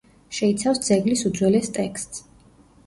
შეიცავს 0.37 0.81
ძეგლის 0.87 1.23
უძველეს 1.31 1.71
ტექსტს. 1.81 2.29